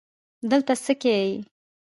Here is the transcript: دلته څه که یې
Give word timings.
دلته 0.49 0.73
څه 0.83 0.93
که 1.01 1.13
یې 1.21 1.33